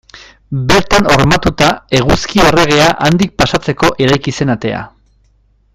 Bertan 0.69 1.09
hormatuta, 1.15 1.67
Eguzki 1.99 2.41
Erregea 2.47 2.89
handik 3.09 3.35
pasatzeko 3.43 3.95
eraiki 4.07 4.35
zen 4.39 4.55
atea. 4.57 4.85